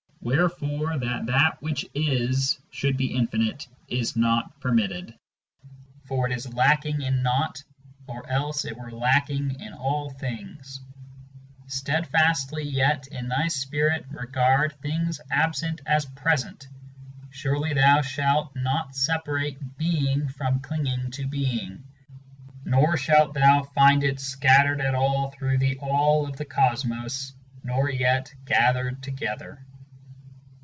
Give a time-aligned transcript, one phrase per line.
[0.23, 5.63] Wherefore that that which is should be infinite is not permitted;*
[6.01, 7.63] 5 For it is lacking in naught,
[8.05, 10.79] or else it were lacking in all things.
[10.79, 10.79] x
[11.23, 16.67] * x Steadfastly yet in thy spirit regard things absent as present;
[17.31, 21.83] Surely thon shalt not separate Being from clinging to Being,
[22.63, 27.33] Nor shalt thou find it scattered at all through the All of the Cosmos,
[27.63, 29.65] Nor yet gathered together.